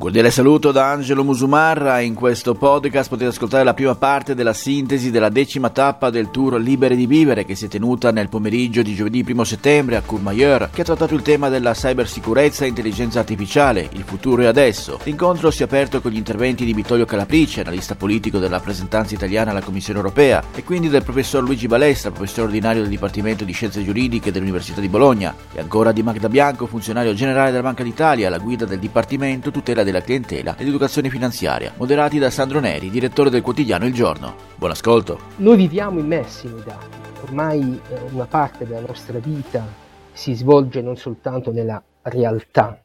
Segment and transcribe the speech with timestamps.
[0.00, 2.00] Cordiale saluto da Angelo Musumarra.
[2.00, 6.58] In questo podcast potete ascoltare la prima parte della sintesi della decima tappa del tour
[6.58, 10.70] Libere di Vivere che si è tenuta nel pomeriggio di giovedì 1 settembre a Courmayeur,
[10.72, 14.98] che ha trattato il tema della cybersicurezza e intelligenza artificiale, il futuro e adesso.
[15.04, 19.50] L'incontro si è aperto con gli interventi di Vittorio Calaprice, analista politico della rappresentanza italiana
[19.50, 23.84] alla Commissione europea, e quindi del professor Luigi Balestra, professore ordinario del Dipartimento di Scienze
[23.84, 28.38] Giuridiche dell'Università di Bologna, e ancora di Magda Bianco, funzionario generale della Banca d'Italia, alla
[28.38, 33.28] guida del Dipartimento Tutela tutela della clientela ed educazione finanziaria, moderati da Sandro Neri, direttore
[33.28, 34.34] del quotidiano Il Giorno.
[34.56, 35.18] Buon ascolto.
[35.36, 39.66] Noi viviamo immersi nei dati, ormai eh, una parte della nostra vita
[40.12, 42.80] si svolge non soltanto nella realtà,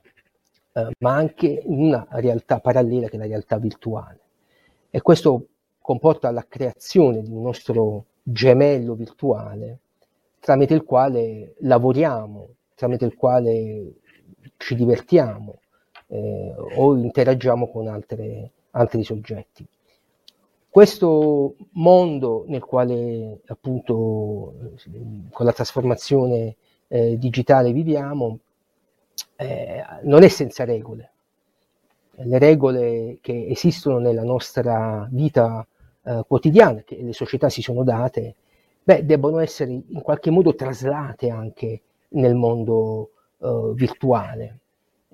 [0.73, 4.19] eh, ma anche in una realtà parallela che è la realtà virtuale.
[4.89, 5.47] E questo
[5.79, 9.79] comporta la creazione di un nostro gemello virtuale
[10.39, 13.93] tramite il quale lavoriamo, tramite il quale
[14.57, 15.59] ci divertiamo,
[16.07, 19.65] eh, o interagiamo con altre, altri soggetti.
[20.69, 24.53] Questo mondo nel quale appunto
[25.31, 26.55] con la trasformazione
[26.87, 28.39] eh, digitale viviamo
[29.37, 31.11] eh, non è senza regole.
[32.17, 35.65] Le regole che esistono nella nostra vita
[36.03, 38.35] eh, quotidiana, che le società si sono date,
[38.83, 44.59] beh, debbono essere in qualche modo traslate anche nel mondo eh, virtuale.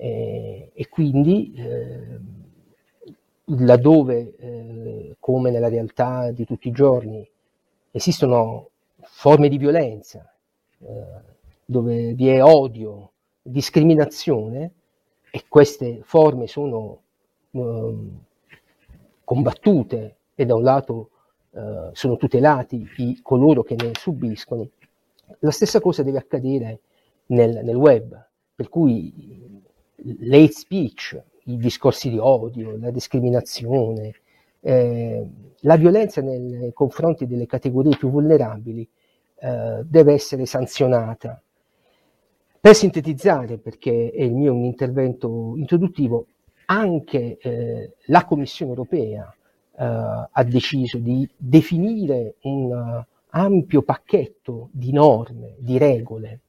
[0.03, 2.19] Eh, e quindi eh,
[3.45, 7.29] laddove, eh, come nella realtà di tutti i giorni,
[7.91, 8.69] esistono
[9.03, 10.27] forme di violenza,
[10.79, 10.85] eh,
[11.63, 13.11] dove vi è odio,
[13.43, 14.71] discriminazione,
[15.29, 17.01] e queste forme sono
[17.51, 18.23] ehm,
[19.23, 21.09] combattute e da un lato
[21.51, 24.67] eh, sono tutelati i, coloro che ne subiscono,
[25.41, 26.79] la stessa cosa deve accadere
[27.27, 29.59] nel, nel web, per cui
[30.19, 34.13] l'hate speech, i discorsi di odio, la discriminazione,
[34.61, 35.25] eh,
[35.61, 38.87] la violenza nei confronti delle categorie più vulnerabili
[39.39, 41.41] eh, deve essere sanzionata.
[42.59, 46.27] Per sintetizzare, perché è il mio intervento introduttivo,
[46.65, 55.55] anche eh, la Commissione europea eh, ha deciso di definire un ampio pacchetto di norme,
[55.57, 56.39] di regole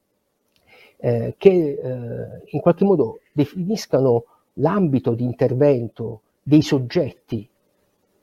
[1.04, 7.48] eh, che eh, in qualche modo definiscano l'ambito di intervento dei soggetti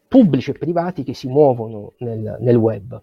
[0.08, 3.02] pubblici e privati che si muovono nel, nel web.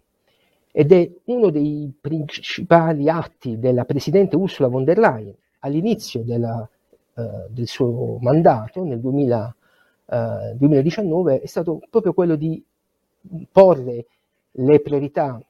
[0.72, 6.68] Ed è uno dei principali atti della Presidente Ursula von der Leyen all'inizio della,
[7.14, 9.56] eh, del suo mandato, nel 2000,
[10.54, 12.62] 2019, eh, è stato proprio quello di
[13.50, 14.06] porre
[14.50, 15.40] le priorità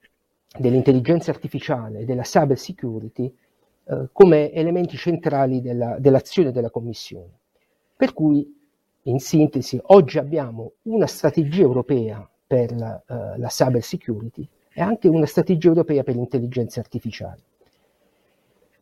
[0.58, 3.34] dell'intelligenza artificiale e della cyber security
[3.88, 7.38] eh, come elementi centrali della, dell'azione della Commissione.
[7.96, 8.52] Per cui,
[9.02, 15.08] in sintesi, oggi abbiamo una strategia europea per la, uh, la cyber security e anche
[15.08, 17.42] una strategia europea per l'intelligenza artificiale.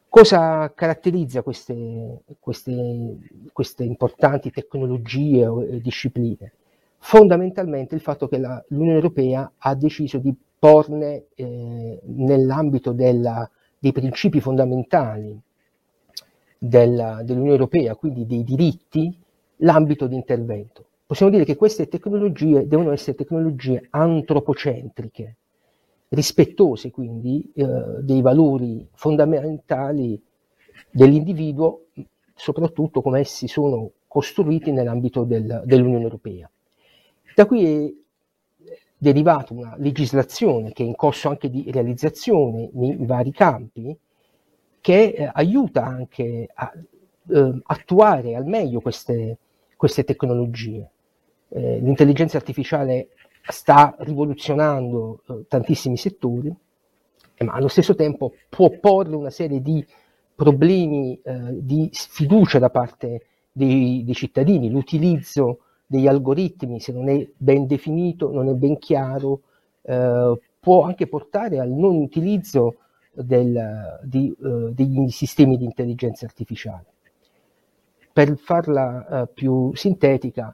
[0.08, 3.18] Cosa caratterizza queste, queste,
[3.52, 6.52] queste importanti tecnologie e discipline?
[6.98, 13.48] Fondamentalmente il fatto che la, l'Unione Europea ha deciso di porne eh, nell'ambito della
[13.84, 15.38] dei principi fondamentali
[16.56, 19.14] della, dell'Unione Europea, quindi dei diritti,
[19.56, 20.86] l'ambito di intervento.
[21.04, 25.36] Possiamo dire che queste tecnologie devono essere tecnologie antropocentriche,
[26.08, 27.66] rispettose quindi eh,
[28.00, 30.18] dei valori fondamentali
[30.90, 31.88] dell'individuo,
[32.34, 36.50] soprattutto come essi sono costruiti nell'ambito del, dell'Unione Europea.
[37.34, 38.02] Da qui
[38.96, 43.96] derivata una legislazione che è in corso anche di realizzazione in vari campi,
[44.80, 46.72] che eh, aiuta anche a
[47.28, 49.38] eh, attuare al meglio queste,
[49.76, 50.90] queste tecnologie.
[51.48, 53.08] Eh, l'intelligenza artificiale
[53.46, 56.54] sta rivoluzionando eh, tantissimi settori,
[57.38, 59.84] ma allo stesso tempo può porre una serie di
[60.34, 65.60] problemi eh, di sfiducia da parte dei, dei cittadini, l'utilizzo
[65.94, 69.42] degli algoritmi, se non è ben definito, non è ben chiaro,
[69.82, 72.76] eh, può anche portare al non utilizzo
[73.12, 76.86] del, di, uh, degli sistemi di intelligenza artificiale.
[78.12, 80.52] Per farla uh, più sintetica,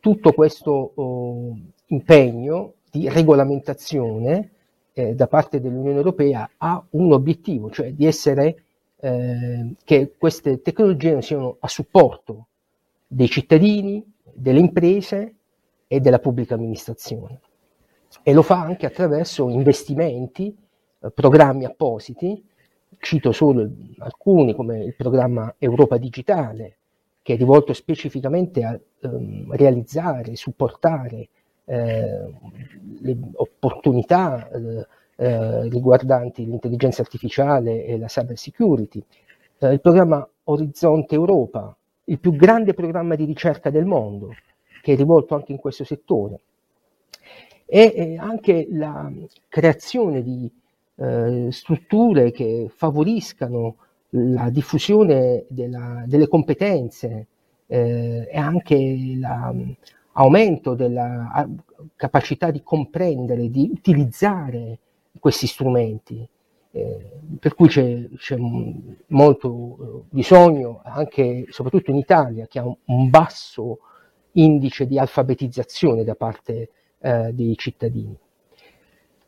[0.00, 4.50] tutto questo uh, impegno di regolamentazione
[4.92, 8.64] eh, da parte dell'Unione Europea ha un obiettivo, cioè di essere
[9.00, 12.48] eh, che queste tecnologie siano a supporto
[13.06, 14.04] dei cittadini,
[14.38, 15.34] delle imprese
[15.86, 17.40] e della pubblica amministrazione.
[18.22, 20.56] E lo fa anche attraverso investimenti,
[21.00, 22.42] eh, programmi appositi
[22.98, 23.68] cito solo
[23.98, 26.76] alcuni come il programma Europa Digitale,
[27.22, 31.28] che è rivolto specificamente a ehm, realizzare, supportare
[31.64, 32.32] eh,
[33.00, 34.86] le opportunità eh,
[35.16, 39.02] eh, riguardanti l'intelligenza artificiale e la cyber security,
[39.58, 41.76] eh, il programma Orizzonte Europa,
[42.08, 44.34] il più grande programma di ricerca del mondo,
[44.82, 46.40] che è rivolto anche in questo settore,
[47.66, 49.10] e, e anche la
[49.48, 50.50] creazione di
[50.96, 53.76] eh, strutture che favoriscano
[54.10, 57.26] la diffusione della, delle competenze
[57.66, 61.46] eh, e anche l'aumento della
[61.94, 64.78] capacità di comprendere, di utilizzare
[65.20, 66.26] questi strumenti.
[66.70, 67.10] Eh,
[67.40, 73.78] per cui c'è, c'è molto eh, bisogno, anche soprattutto in Italia, che ha un, basso
[74.32, 78.16] indice di alfabetizzazione da parte eh, dei cittadini.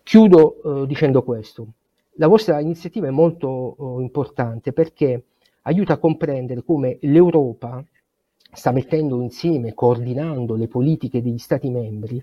[0.02, 1.66] Chiudo eh, dicendo questo.
[2.14, 5.24] La vostra iniziativa è molto eh, importante perché
[5.62, 7.82] aiuta a comprendere come l'Europa
[8.52, 12.22] sta mettendo insieme, coordinando le politiche degli Stati membri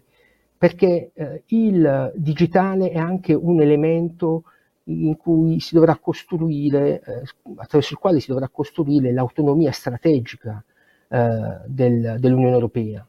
[0.58, 4.44] perché eh, il digitale è anche un elemento
[4.88, 7.24] in cui si dovrà costruire, eh,
[7.56, 10.63] attraverso il quale si dovrà costruire l'autonomia strategica
[11.10, 13.06] eh, del, dell'Unione Europea.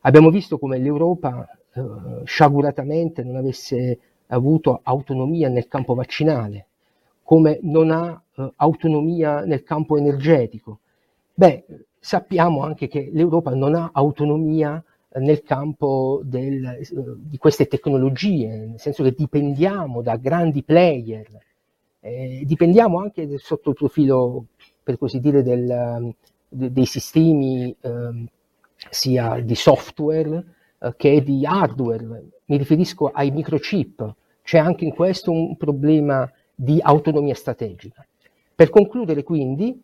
[0.00, 1.82] Abbiamo visto come l'Europa eh,
[2.24, 6.66] sciaguratamente non avesse avuto autonomia nel campo vaccinale,
[7.22, 10.80] come non ha eh, autonomia nel campo energetico.
[11.34, 11.64] Beh,
[11.98, 14.82] sappiamo anche che l'Europa non ha autonomia
[15.18, 16.78] nel campo del,
[17.18, 21.26] di queste tecnologie, nel senso che dipendiamo da grandi player,
[22.00, 24.46] eh, dipendiamo anche sotto il profilo,
[24.82, 26.14] per così dire, del,
[26.48, 28.24] de, dei sistemi eh,
[28.88, 30.44] sia di software
[30.78, 32.24] eh, che di hardware.
[32.44, 34.14] Mi riferisco ai microchip.
[34.42, 38.04] C'è anche in questo un problema di autonomia strategica.
[38.54, 39.80] Per concludere quindi,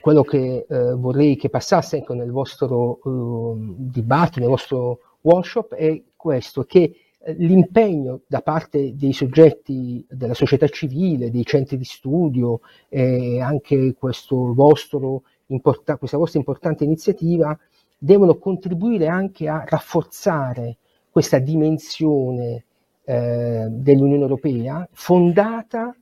[0.00, 6.02] quello che eh, vorrei che passasse ecco, nel vostro eh, dibattito, nel vostro workshop è
[6.16, 12.60] questo, che eh, l'impegno da parte dei soggetti della società civile, dei centri di studio
[12.88, 17.58] e anche vostro importa- questa vostra importante iniziativa
[17.98, 20.76] devono contribuire anche a rafforzare
[21.10, 22.64] questa dimensione
[23.04, 25.94] eh, dell'Unione Europea fondata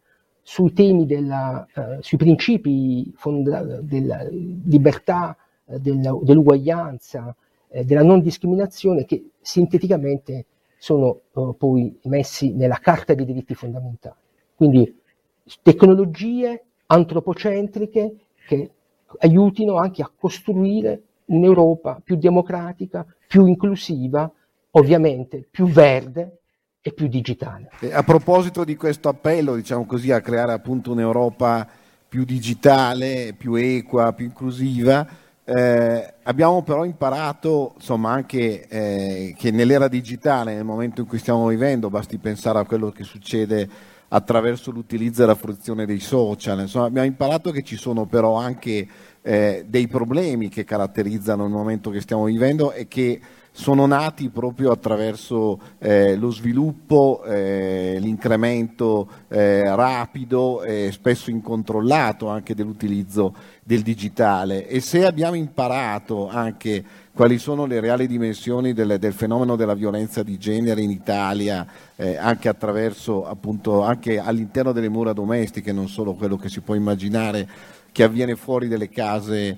[0.48, 7.34] sui temi della, eh, sui principi fonda- della libertà, eh, della, dell'uguaglianza,
[7.69, 10.44] eh, della non discriminazione che sinteticamente
[10.78, 14.14] sono eh, poi messi nella Carta dei diritti fondamentali.
[14.54, 14.96] Quindi
[15.62, 18.14] tecnologie antropocentriche
[18.46, 18.70] che
[19.19, 24.31] aiutino anche a costruire un'Europa più democratica, più inclusiva,
[24.70, 26.38] ovviamente più verde
[26.87, 27.69] e più digitale.
[27.81, 31.67] E a proposito di questo appello, diciamo così, a creare appunto un'Europa
[32.09, 35.05] più digitale, più equa, più inclusiva,
[35.43, 41.49] eh, abbiamo però imparato insomma, anche eh, che nell'era digitale, nel momento in cui stiamo
[41.49, 43.69] vivendo, basti pensare a quello che succede
[44.09, 48.87] attraverso l'utilizzo e la fruizione dei social, insomma, abbiamo imparato che ci sono però anche
[49.23, 53.21] eh, dei problemi che caratterizzano il momento che stiamo vivendo e che
[53.56, 62.55] sono nati proprio attraverso eh, lo sviluppo, eh, l'incremento eh, rapido e spesso incontrollato anche
[62.55, 63.34] dell'utilizzo
[63.65, 64.69] del digitale.
[64.69, 66.84] E se abbiamo imparato anche
[67.15, 72.19] quali sono le reali dimensioni del, del fenomeno della violenza di genere in Italia eh,
[72.19, 77.48] anche attraverso appunto anche all'interno delle mura domestiche, non solo quello che si può immaginare
[77.91, 79.56] che avviene fuori dalle case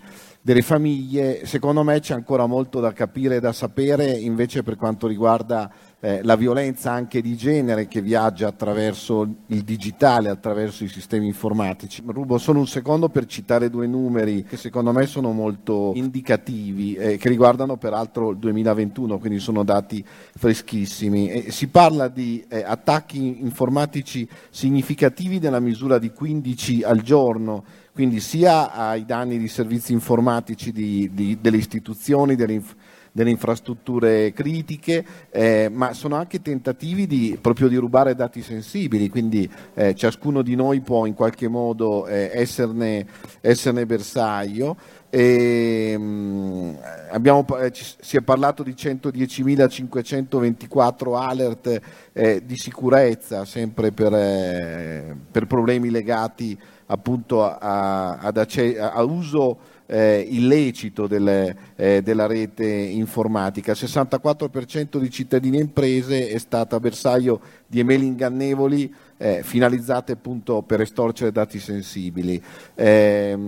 [0.49, 5.07] delle famiglie, secondo me c'è ancora molto da capire e da sapere invece per quanto
[5.07, 11.27] riguarda eh, la violenza anche di genere che viaggia attraverso il digitale, attraverso i sistemi
[11.27, 12.03] informatici.
[12.07, 17.17] Rubo solo un secondo per citare due numeri che secondo me sono molto indicativi, eh,
[17.17, 21.31] che riguardano peraltro il 2021, quindi sono dati freschissimi.
[21.31, 27.65] Eh, si parla di eh, attacchi informatici significativi nella misura di 15 al giorno
[27.99, 32.77] quindi sia ai danni di servizi informatici di, di, delle istituzioni, delle, inf-
[33.19, 39.51] delle infrastrutture critiche, eh, ma sono anche tentativi di, proprio di rubare dati sensibili, quindi
[39.75, 43.05] eh, ciascuno di noi può in qualche modo eh, esserne,
[43.41, 44.77] esserne, bersaglio.
[45.11, 46.75] E, mh, mm,
[47.11, 51.81] abbiamo, eh, ci, si è parlato di 110.524 alert
[52.13, 59.59] eh, di sicurezza, sempre per, eh, per problemi legati a appunto a, a, a uso
[59.91, 63.73] eh, illecito delle, eh, della rete informatica.
[63.73, 70.63] Il 64% di cittadini e imprese è stata bersaglio di email ingannevoli eh, finalizzate appunto
[70.63, 72.41] per estorcere dati sensibili.
[72.75, 73.39] Eh,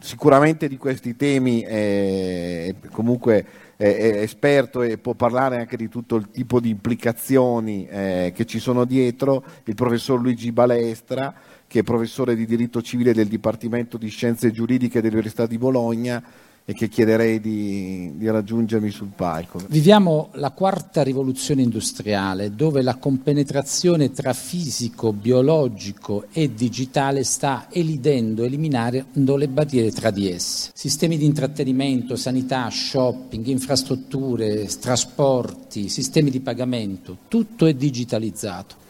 [0.00, 3.44] sicuramente di questi temi è comunque
[3.76, 8.58] è esperto e può parlare anche di tutto il tipo di implicazioni eh, che ci
[8.58, 11.32] sono dietro il professor Luigi Balestra
[11.68, 16.24] che è professore di diritto civile del Dipartimento di Scienze Giuridiche dell'Università di Bologna
[16.64, 19.58] e che chiederei di, di, raggiungermi sul palco.
[19.68, 28.44] Viviamo la quarta rivoluzione industriale dove la compenetrazione tra fisico, biologico e digitale sta elidendo,
[28.44, 30.70] eliminando le barriere tra di esse.
[30.74, 38.86] Sistemi di intrattenimento, sanità, shopping, infrastrutture, trasporti, sistemi di pagamento, tutto è digitalizzato.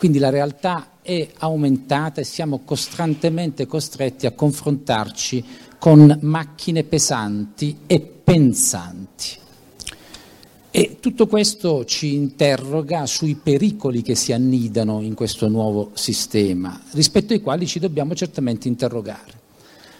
[0.00, 5.44] Quindi la realtà è aumentata e siamo costantemente costretti a confrontarci
[5.78, 9.36] con macchine pesanti e pensanti.
[10.70, 17.34] E tutto questo ci interroga sui pericoli che si annidano in questo nuovo sistema, rispetto
[17.34, 19.32] ai quali ci dobbiamo certamente interrogare.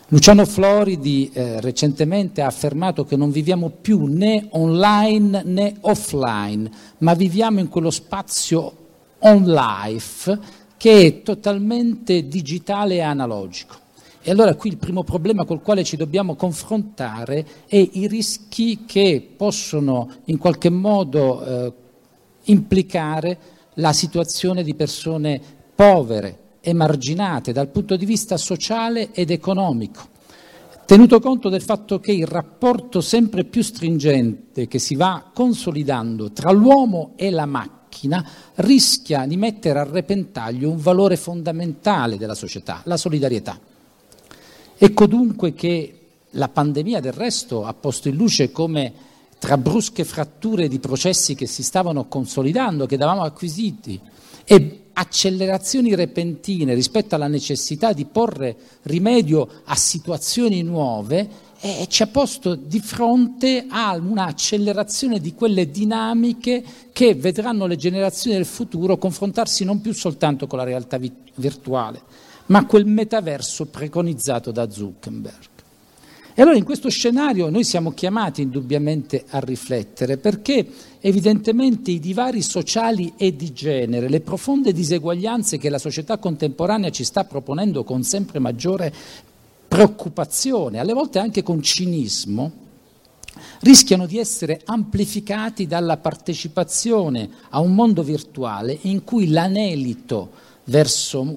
[0.09, 7.13] Luciano Floridi eh, recentemente ha affermato che non viviamo più né online né offline, ma
[7.13, 8.80] viviamo in quello spazio
[9.21, 10.39] on life
[10.77, 13.77] che è totalmente digitale e analogico.
[14.23, 19.27] E allora qui il primo problema col quale ci dobbiamo confrontare è i rischi che
[19.37, 21.73] possono in qualche modo eh,
[22.45, 23.39] implicare
[23.75, 25.41] la situazione di persone
[25.75, 30.09] povere, emarginate dal punto di vista sociale ed economico.
[30.85, 36.51] Tenuto conto del fatto che il rapporto sempre più stringente che si va consolidando tra
[36.51, 37.80] l'uomo e la macchina
[38.57, 43.59] rischia di mettere a repentaglio un valore fondamentale della società, la solidarietà.
[44.77, 45.95] Ecco dunque che
[46.31, 48.93] la pandemia del resto ha posto in luce come
[49.39, 53.99] tra brusche fratture di processi che si stavano consolidando, che davamo acquisiti,
[54.45, 61.29] e accelerazioni repentine rispetto alla necessità di porre rimedio a situazioni nuove,
[61.61, 68.37] eh, ci ha posto di fronte a un'accelerazione di quelle dinamiche che vedranno le generazioni
[68.37, 72.01] del futuro confrontarsi non più soltanto con la realtà vi- virtuale,
[72.47, 75.49] ma quel metaverso preconizzato da Zuckerberg.
[76.33, 80.65] E allora in questo scenario noi siamo chiamati indubbiamente a riflettere perché
[81.01, 87.05] evidentemente i divari sociali e di genere, le profonde diseguaglianze che la società contemporanea ci
[87.05, 88.91] sta proponendo con sempre maggiore
[89.71, 92.51] preoccupazione, alle volte anche con cinismo,
[93.61, 100.33] rischiano di essere amplificati dalla partecipazione a un mondo virtuale in cui l'anelito
[100.65, 101.37] verso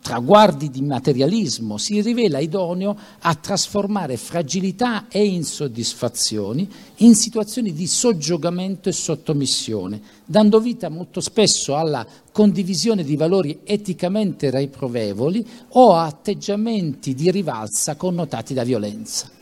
[0.00, 8.88] traguardi di materialismo, si rivela idoneo a trasformare fragilità e insoddisfazioni in situazioni di soggiogamento
[8.88, 17.14] e sottomissione, dando vita molto spesso alla condivisione di valori eticamente riprovevoli o a atteggiamenti
[17.14, 19.35] di rivalsa connotati da violenza.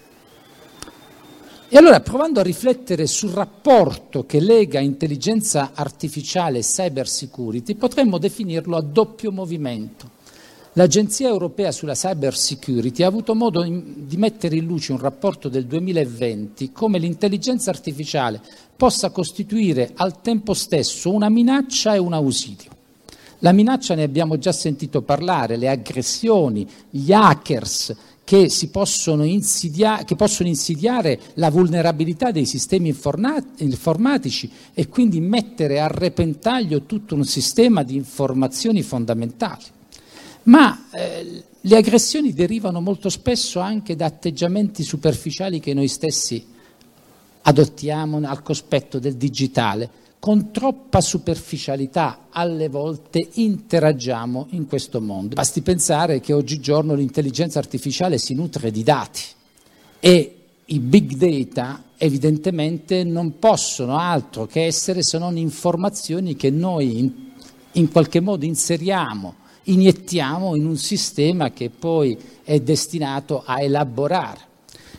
[1.74, 8.18] E allora, provando a riflettere sul rapporto che lega intelligenza artificiale e cyber security, potremmo
[8.18, 10.08] definirlo a doppio movimento.
[10.74, 15.66] L'Agenzia europea sulla cyber security ha avuto modo di mettere in luce un rapporto del
[15.66, 18.40] 2020 come l'intelligenza artificiale
[18.76, 22.70] possa costituire al tempo stesso una minaccia e un ausilio.
[23.40, 30.16] La minaccia ne abbiamo già sentito parlare, le aggressioni, gli hackers, che, possono insidia- che
[30.16, 32.88] possono insidiare la vulnerabilità dei sistemi
[33.58, 39.64] informatici e quindi mettere a repentaglio tutto un sistema di informazioni fondamentali.
[40.44, 46.44] Ma eh, le aggressioni derivano molto spesso anche da atteggiamenti superficiali che noi stessi
[47.42, 55.34] adottiamo al cospetto del digitale con troppa superficialità alle volte interagiamo in questo mondo.
[55.34, 59.20] Basti pensare che oggigiorno l'intelligenza artificiale si nutre di dati
[60.00, 67.00] e i big data evidentemente non possono altro che essere se non informazioni che noi
[67.00, 67.12] in,
[67.72, 74.52] in qualche modo inseriamo, iniettiamo in un sistema che poi è destinato a elaborare.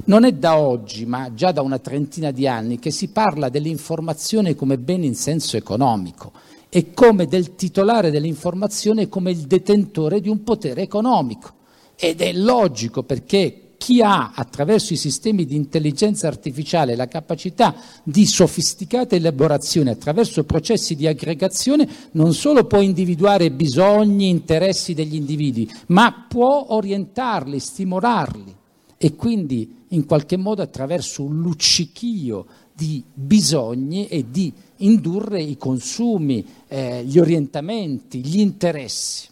[0.03, 4.53] Non è da oggi, ma già da una trentina di anni, che si parla dell'informazione
[4.53, 6.31] come bene in senso economico
[6.69, 11.53] e come del titolare dell'informazione come il detentore di un potere economico.
[11.95, 18.25] Ed è logico perché chi ha attraverso i sistemi di intelligenza artificiale la capacità di
[18.25, 26.25] sofisticata elaborazione attraverso processi di aggregazione non solo può individuare bisogni, interessi degli individui, ma
[26.27, 28.55] può orientarli, stimolarli
[28.97, 36.45] e quindi in qualche modo attraverso un luccichio di bisogni e di indurre i consumi,
[36.67, 39.29] eh, gli orientamenti, gli interessi.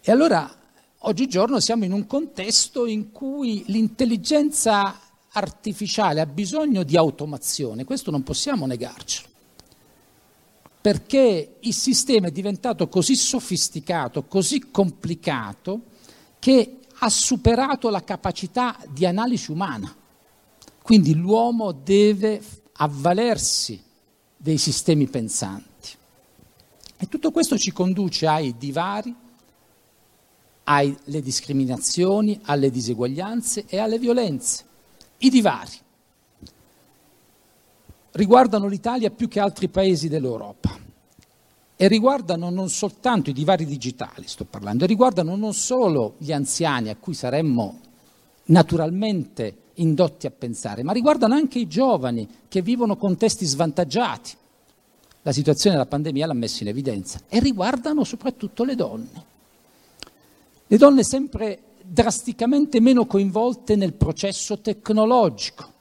[0.00, 0.48] E allora
[0.98, 5.00] oggigiorno siamo in un contesto in cui l'intelligenza
[5.30, 9.28] artificiale ha bisogno di automazione, questo non possiamo negarcelo,
[10.80, 15.82] perché il sistema è diventato così sofisticato, così complicato,
[16.38, 19.94] che ha superato la capacità di analisi umana.
[20.82, 22.42] Quindi l'uomo deve
[22.74, 23.82] avvalersi
[24.36, 25.90] dei sistemi pensanti.
[26.96, 29.14] E tutto questo ci conduce ai divari,
[30.64, 34.64] alle discriminazioni, alle diseguaglianze e alle violenze.
[35.18, 35.84] I divari
[38.12, 40.85] riguardano l'Italia più che altri paesi dell'Europa
[41.76, 46.96] e riguardano non soltanto i divari digitali, sto parlando, riguardano non solo gli anziani a
[46.96, 47.80] cui saremmo
[48.44, 54.32] naturalmente indotti a pensare, ma riguardano anche i giovani che vivono contesti svantaggiati.
[55.22, 59.24] La situazione della pandemia l'ha messo in evidenza e riguardano soprattutto le donne.
[60.66, 65.74] Le donne sempre drasticamente meno coinvolte nel processo tecnologico.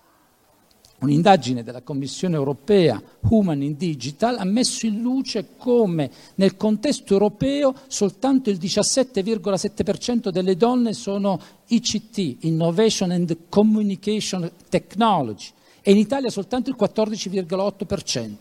[1.05, 7.75] Un'indagine della Commissione europea Human in Digital ha messo in luce come nel contesto europeo
[7.85, 15.49] soltanto il 17,7% delle donne sono ICT, Innovation and Communication Technology,
[15.83, 18.35] e in Italia soltanto il 14,8%.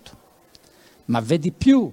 [1.06, 1.92] Ma vedi più,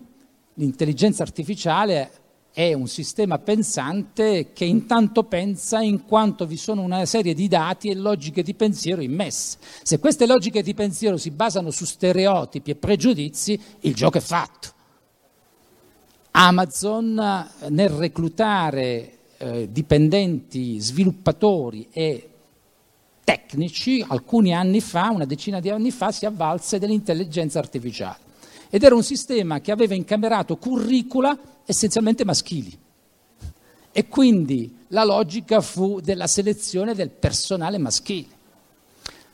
[0.53, 2.11] l'intelligenza artificiale
[2.53, 7.89] è un sistema pensante che intanto pensa in quanto vi sono una serie di dati
[7.89, 9.57] e logiche di pensiero immesse.
[9.83, 14.79] Se queste logiche di pensiero si basano su stereotipi e pregiudizi, il gioco è fatto.
[16.31, 22.29] Amazon nel reclutare eh, dipendenti, sviluppatori e
[23.23, 28.29] tecnici, alcuni anni fa, una decina di anni fa, si avvalse dell'intelligenza artificiale.
[28.73, 32.75] Ed era un sistema che aveva incamerato curricula essenzialmente maschili.
[33.91, 38.39] E quindi la logica fu della selezione del personale maschile.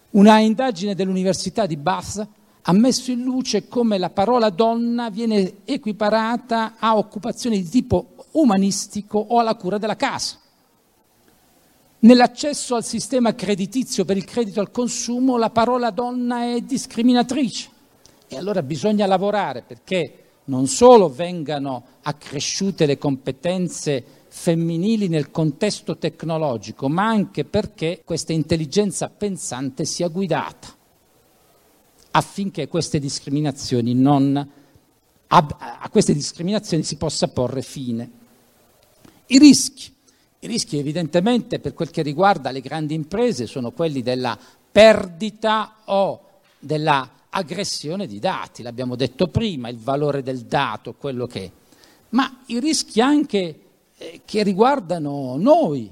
[0.09, 2.27] Una indagine dell'Università di Bath
[2.63, 9.19] ha messo in luce come la parola donna viene equiparata a occupazioni di tipo umanistico
[9.19, 10.37] o alla cura della casa.
[11.99, 17.75] Nell'accesso al sistema creditizio per il credito al consumo la parola donna è discriminatrice
[18.27, 26.89] e allora bisogna lavorare perché non solo vengano accresciute le competenze femminili nel contesto tecnologico,
[26.89, 30.75] ma anche perché questa intelligenza pensante sia guidata
[32.11, 32.99] affinché queste
[33.93, 34.51] non,
[35.27, 38.11] a queste discriminazioni si possa porre fine.
[39.27, 39.93] I rischi.
[40.39, 44.37] I rischi evidentemente per quel che riguarda le grandi imprese sono quelli della
[44.71, 46.21] perdita o
[46.59, 51.51] della aggressione di dati, l'abbiamo detto prima, il valore del dato, quello che è.
[52.09, 53.59] Ma i rischi anche
[53.97, 55.89] eh, che riguardano noi,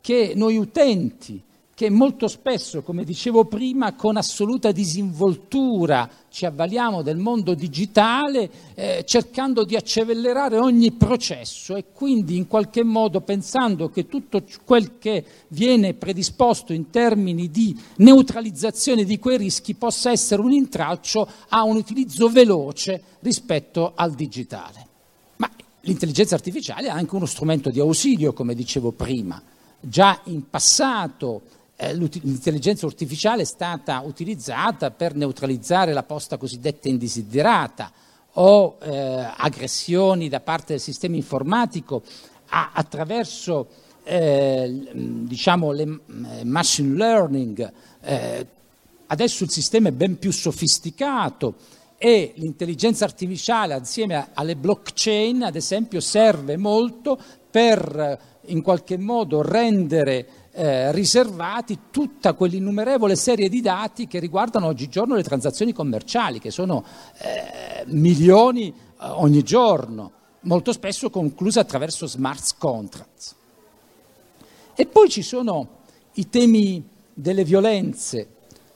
[0.00, 1.42] che noi utenti,
[1.78, 9.04] che molto spesso, come dicevo prima, con assoluta disinvoltura ci avvaliamo del mondo digitale eh,
[9.06, 15.24] cercando di accelerare ogni processo e quindi in qualche modo pensando che tutto quel che
[15.50, 21.76] viene predisposto in termini di neutralizzazione di quei rischi possa essere un intralcio a un
[21.76, 24.84] utilizzo veloce rispetto al digitale.
[25.36, 25.48] Ma
[25.82, 29.40] l'intelligenza artificiale è anche uno strumento di ausilio, come dicevo prima.
[29.80, 31.42] Già in passato
[31.92, 37.92] l'intelligenza artificiale è stata utilizzata per neutralizzare la posta cosiddetta indesiderata
[38.32, 42.02] o eh, aggressioni da parte del sistema informatico
[42.48, 43.68] a, attraverso
[44.02, 47.72] eh, diciamo le eh, machine learning.
[48.00, 48.46] Eh,
[49.06, 51.54] adesso il sistema è ben più sofisticato
[51.96, 57.18] e l'intelligenza artificiale assieme alle blockchain, ad esempio, serve molto
[57.50, 65.14] per in qualche modo rendere eh, riservati tutta quell'innumerevole serie di dati che riguardano oggigiorno
[65.14, 66.84] le transazioni commerciali, che sono
[67.18, 73.36] eh, milioni eh, ogni giorno, molto spesso concluse attraverso smart contracts.
[74.74, 75.68] E poi ci sono
[76.14, 78.26] i temi delle violenze,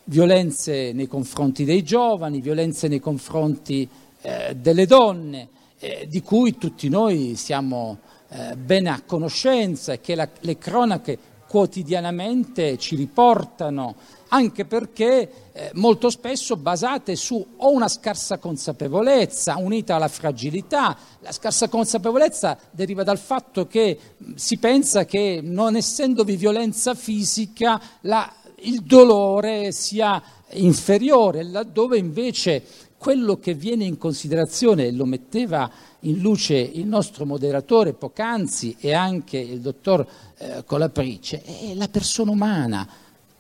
[0.05, 3.89] violenze nei confronti dei giovani, violenze nei confronti
[4.21, 5.49] eh, delle donne,
[5.81, 11.19] eh, di cui tutti noi siamo eh, bene a conoscenza e che la, le cronache
[11.53, 13.97] quotidianamente ci riportano,
[14.29, 20.97] anche perché eh, molto spesso basate su o una scarsa consapevolezza unita alla fragilità.
[21.21, 23.99] La scarsa consapevolezza deriva dal fatto che
[24.35, 28.33] si pensa che non essendovi violenza fisica la
[28.65, 32.65] il dolore sia inferiore, laddove invece
[32.97, 35.69] quello che viene in considerazione, lo metteva
[36.05, 40.07] in luce il nostro moderatore poc'anzi e anche il dottor
[40.39, 42.87] eh, Colaprice, è la persona umana,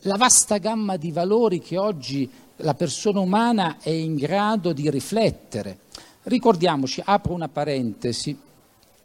[0.02, 5.78] la vasta gamma di valori che oggi la persona umana è in grado di riflettere.
[6.24, 8.36] Ricordiamoci, apro una parentesi,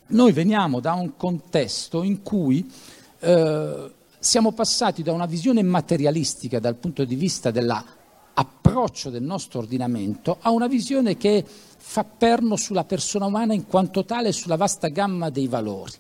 [0.07, 2.69] noi veniamo da un contesto in cui
[3.19, 7.49] eh, siamo passati da una visione materialistica dal punto di vista
[8.38, 14.06] dell'approccio del nostro ordinamento a una visione che fa perno sulla persona umana in quanto
[14.06, 15.93] tale e sulla vasta gamma dei valori.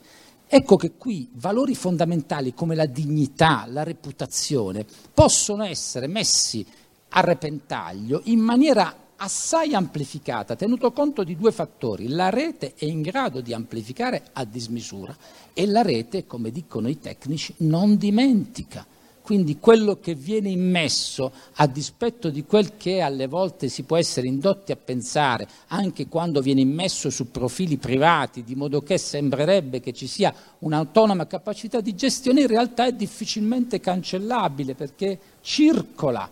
[0.49, 6.65] Ecco che qui valori fondamentali come la dignità, la reputazione possono essere messi
[7.09, 12.07] a repentaglio in maniera assai amplificata, tenuto conto di due fattori.
[12.07, 15.15] La rete è in grado di amplificare a dismisura
[15.53, 18.85] e la rete, come dicono i tecnici, non dimentica.
[19.27, 24.25] Quindi quello che viene immesso, a dispetto di quel che alle volte si può essere
[24.25, 29.91] indotti a pensare, anche quando viene immesso su profili privati, di modo che sembrerebbe che
[29.91, 36.31] ci sia un'autonoma capacità di gestione, in realtà è difficilmente cancellabile perché circola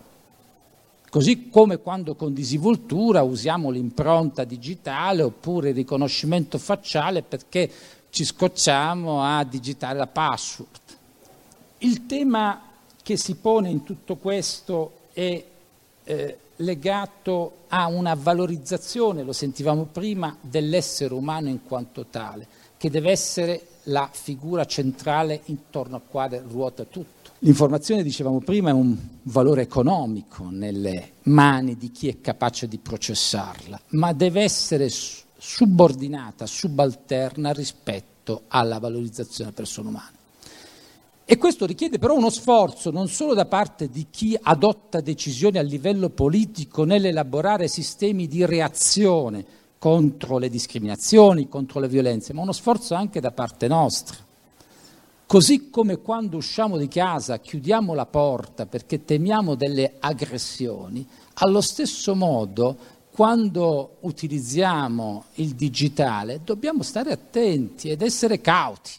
[1.10, 7.70] Così come quando con disinvoltura usiamo l'impronta digitale oppure il riconoscimento facciale perché
[8.08, 10.80] ci scocciamo a digitare la password.
[11.80, 12.65] Il tema
[13.06, 15.44] che si pone in tutto questo è
[16.02, 23.12] eh, legato a una valorizzazione, lo sentivamo prima, dell'essere umano in quanto tale, che deve
[23.12, 27.30] essere la figura centrale intorno al quale ruota tutto.
[27.38, 33.82] L'informazione, dicevamo prima, è un valore economico nelle mani di chi è capace di processarla,
[33.90, 40.15] ma deve essere subordinata, subalterna rispetto alla valorizzazione della persona umana.
[41.28, 45.62] E questo richiede però uno sforzo non solo da parte di chi adotta decisioni a
[45.62, 49.44] livello politico nell'elaborare sistemi di reazione
[49.76, 54.16] contro le discriminazioni, contro le violenze, ma uno sforzo anche da parte nostra.
[55.26, 62.14] Così come quando usciamo di casa chiudiamo la porta perché temiamo delle aggressioni, allo stesso
[62.14, 62.76] modo
[63.10, 68.92] quando utilizziamo il digitale dobbiamo stare attenti ed essere cauti.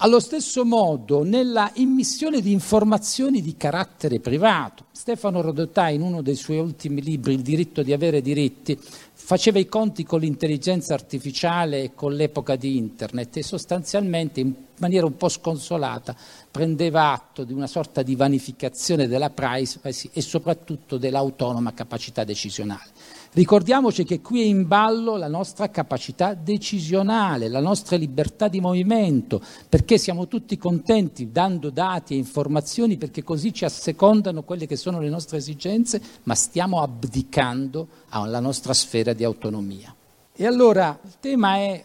[0.00, 6.34] Allo stesso modo, nella immissione di informazioni di carattere privato, Stefano Rodotà in uno dei
[6.34, 8.78] suoi ultimi libri, Il diritto di avere diritti,
[9.14, 15.06] faceva i conti con l'intelligenza artificiale e con l'epoca di Internet e sostanzialmente in maniera
[15.06, 16.14] un po' sconsolata
[16.50, 22.90] prendeva atto di una sorta di vanificazione della privacy e soprattutto dell'autonoma capacità decisionale.
[23.36, 29.42] Ricordiamoci che qui è in ballo la nostra capacità decisionale, la nostra libertà di movimento,
[29.68, 35.00] perché siamo tutti contenti dando dati e informazioni perché così ci assecondano quelle che sono
[35.00, 39.94] le nostre esigenze, ma stiamo abdicando alla nostra sfera di autonomia.
[40.32, 41.84] E allora il tema è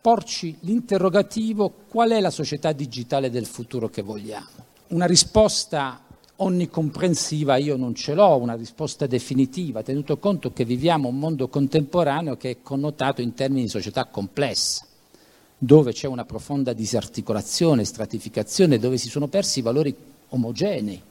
[0.00, 4.48] porci l'interrogativo qual è la società digitale del futuro che vogliamo.
[4.88, 6.00] Una risposta
[6.42, 12.36] onnicomprensiva io non ce l'ho, una risposta definitiva, tenuto conto che viviamo un mondo contemporaneo
[12.36, 14.84] che è connotato in termini di società complessa,
[15.56, 19.94] dove c'è una profonda disarticolazione, stratificazione, dove si sono persi i valori
[20.30, 21.02] omogenei,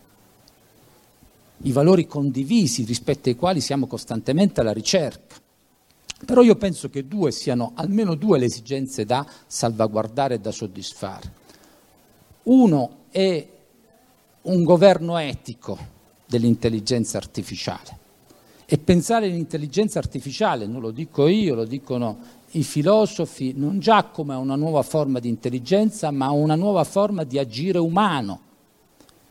[1.63, 5.35] i valori condivisi rispetto ai quali siamo costantemente alla ricerca.
[6.25, 11.39] Però io penso che due siano almeno due le esigenze da salvaguardare e da soddisfare.
[12.43, 13.47] Uno è
[14.43, 15.77] un governo etico
[16.25, 17.99] dell'intelligenza artificiale.
[18.65, 22.17] E pensare all'intelligenza artificiale, non lo dico io, lo dicono
[22.51, 27.37] i filosofi, non già come una nuova forma di intelligenza, ma una nuova forma di
[27.37, 28.39] agire umano,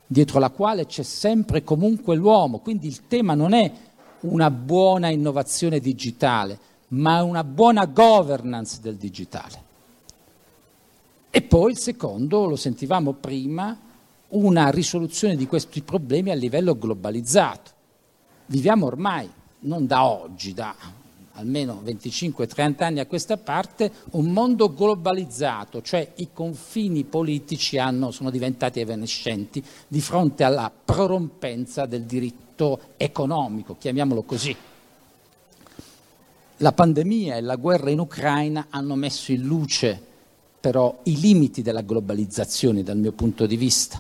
[0.07, 2.59] dietro la quale c'è sempre e comunque l'uomo.
[2.59, 3.73] Quindi il tema non è
[4.21, 9.69] una buona innovazione digitale, ma una buona governance del digitale.
[11.31, 13.79] E poi il secondo, lo sentivamo prima,
[14.31, 17.71] una risoluzione di questi problemi a livello globalizzato.
[18.47, 19.29] Viviamo ormai,
[19.61, 20.75] non da oggi, da
[21.35, 28.31] almeno 25-30 anni a questa parte, un mondo globalizzato, cioè i confini politici hanno, sono
[28.31, 34.55] diventati evanescenti di fronte alla prorompenza del diritto economico, chiamiamolo così.
[36.59, 40.09] La pandemia e la guerra in Ucraina hanno messo in luce
[40.61, 43.99] però i limiti della globalizzazione dal mio punto di vista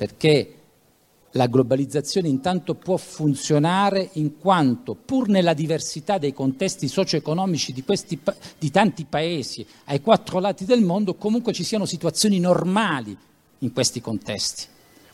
[0.00, 0.54] perché
[1.32, 8.18] la globalizzazione intanto può funzionare in quanto, pur nella diversità dei contesti socio-economici di, questi,
[8.58, 13.14] di tanti paesi ai quattro lati del mondo, comunque ci siano situazioni normali
[13.58, 14.64] in questi contesti.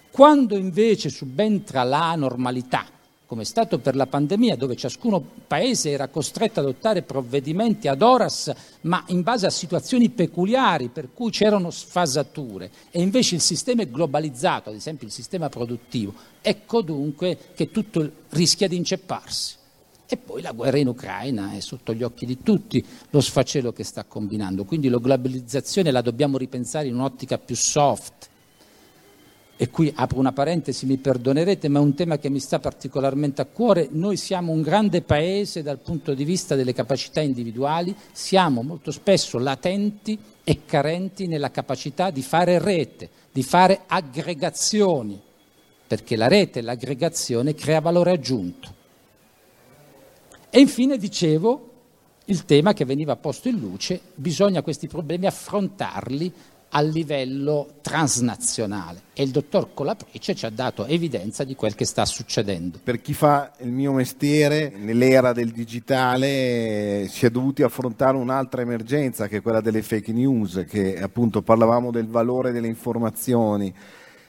[0.08, 2.86] Quando invece subentra la normalità,
[3.26, 8.00] come è stato per la pandemia, dove ciascuno paese era costretto ad adottare provvedimenti ad
[8.00, 13.82] horas, ma in base a situazioni peculiari, per cui c'erano sfasature, e invece il sistema
[13.82, 19.54] è globalizzato, ad esempio il sistema produttivo, ecco dunque che tutto rischia di incepparsi.
[20.08, 23.82] E poi la guerra in Ucraina è sotto gli occhi di tutti lo sfacelo che
[23.82, 28.28] sta combinando, quindi la globalizzazione la dobbiamo ripensare in un'ottica più soft
[29.58, 33.40] e qui apro una parentesi, mi perdonerete, ma è un tema che mi sta particolarmente
[33.40, 33.88] a cuore.
[33.90, 39.38] Noi siamo un grande paese dal punto di vista delle capacità individuali, siamo molto spesso
[39.38, 45.18] latenti e carenti nella capacità di fare rete, di fare aggregazioni,
[45.86, 48.74] perché la rete e l'aggregazione crea valore aggiunto.
[50.50, 51.70] E infine dicevo
[52.26, 56.32] il tema che veniva posto in luce, bisogna questi problemi affrontarli
[56.76, 62.04] a livello transnazionale e il dottor Colaprice ci ha dato evidenza di quel che sta
[62.04, 62.80] succedendo.
[62.82, 69.26] Per chi fa il mio mestiere, nell'era del digitale si è dovuti affrontare un'altra emergenza
[69.26, 73.72] che è quella delle fake news, che appunto parlavamo del valore delle informazioni,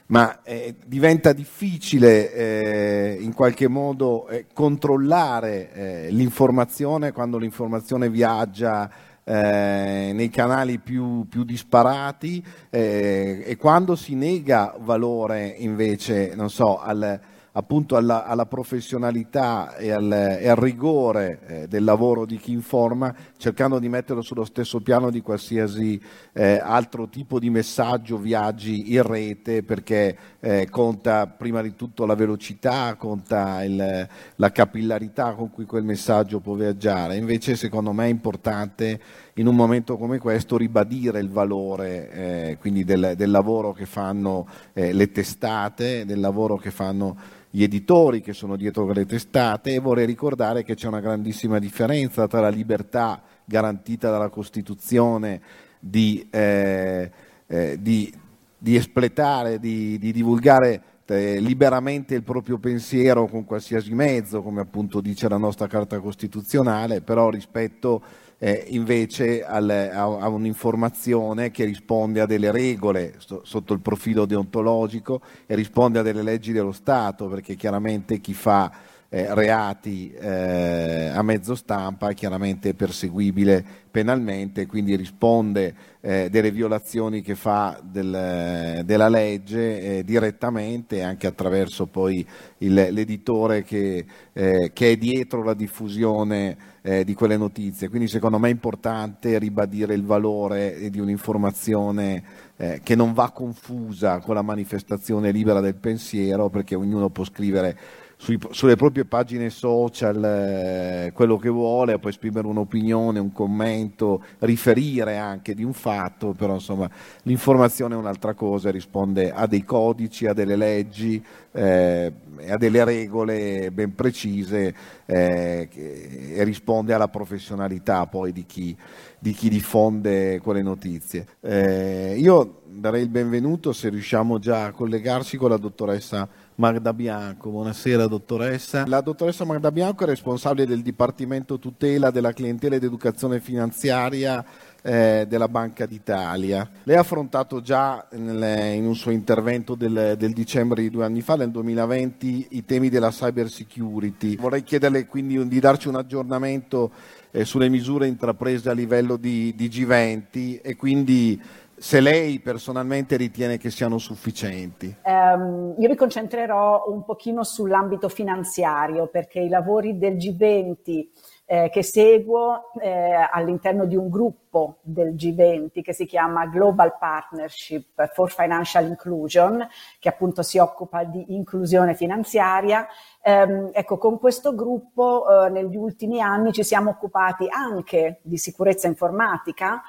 [0.06, 8.90] ma eh, diventa difficile eh, in qualche modo eh, controllare eh, l'informazione quando l'informazione viaggia
[9.30, 16.80] eh, nei canali più, più disparati eh, e quando si nega valore invece, non so,
[16.80, 17.20] al,
[17.58, 23.14] appunto alla, alla professionalità e al, e al rigore eh, del lavoro di chi informa,
[23.36, 26.00] cercando di metterlo sullo stesso piano di qualsiasi
[26.34, 32.14] eh, altro tipo di messaggio viaggi in rete, perché eh, conta prima di tutto la
[32.14, 37.16] velocità, conta il, la capillarità con cui quel messaggio può viaggiare.
[37.16, 39.00] Invece secondo me è importante
[39.38, 44.94] in un momento come questo ribadire il valore eh, del, del, lavoro che fanno eh,
[44.94, 47.16] le testate, del lavoro che fanno
[47.50, 49.76] gli editori che sono dietro le testate.
[49.76, 55.40] E vorrei ricordare che c'è una grandissima differenza tra la libertà garantita dalla Costituzione
[55.80, 57.12] di, eh,
[57.46, 58.12] eh, di,
[58.58, 65.00] di espletare, di, di divulgare eh, liberamente il proprio pensiero con qualsiasi mezzo, come appunto
[65.00, 68.02] dice la nostra Carta Costituzionale, però rispetto
[68.40, 74.26] eh, invece al, a, a, un'informazione che risponde a delle regole sto, sotto il profilo
[74.26, 78.72] deontologico e risponde a delle leggi dello Stato, perché chiaramente chi fa
[79.10, 87.34] eh, reati eh, a mezzo stampa chiaramente perseguibile penalmente, quindi risponde eh, delle violazioni che
[87.34, 92.26] fa del, della legge eh, direttamente anche attraverso poi
[92.60, 97.88] il, l'editore che, eh, che, è dietro la diffusione eh, di quelle notizie.
[97.88, 104.34] Quindi secondo me è importante ribadire il valore di un'informazione che non va confusa con
[104.34, 107.78] la manifestazione libera del pensiero perché ognuno può scrivere
[108.18, 115.18] sui, sulle proprie pagine social eh, quello che vuole, può esprimere un'opinione, un commento, riferire
[115.18, 116.90] anche di un fatto, però insomma
[117.24, 122.12] l'informazione è un'altra cosa, risponde a dei codici, a delle leggi, eh,
[122.50, 124.74] a delle regole ben precise
[125.06, 128.76] eh, e risponde alla professionalità poi di chi,
[129.20, 131.28] di chi diffonde quelle notizie.
[131.40, 136.28] Eh, io darei il benvenuto se riusciamo già a collegarci con la dottoressa
[136.58, 137.52] Magda Bianco.
[137.52, 138.88] Buonasera dottoressa.
[138.88, 144.44] La dottoressa Magda Bianco è responsabile del Dipartimento Tutela della Clientela ed Educazione Finanziaria
[144.82, 146.68] eh, della Banca d'Italia.
[146.84, 151.22] Lei ha affrontato già nel, in un suo intervento del, del, dicembre di due anni
[151.22, 154.36] fa, nel 2020, i temi della cyber security.
[154.36, 156.92] Vorrei chiederle quindi di darci un aggiornamento
[157.30, 161.40] eh, sulle misure intraprese a livello di, di G20 e quindi
[161.78, 164.96] se lei personalmente ritiene che siano sufficienti.
[165.04, 171.08] Um, io mi concentrerò un pochino sull'ambito finanziario perché i lavori del G20
[171.50, 178.12] eh, che seguo eh, all'interno di un gruppo del G20 che si chiama Global Partnership
[178.14, 179.66] for Financial Inclusion,
[179.98, 182.86] che appunto si occupa di inclusione finanziaria.
[183.22, 188.88] Ehm, ecco, con questo gruppo eh, negli ultimi anni ci siamo occupati anche di sicurezza
[188.88, 189.82] informatica,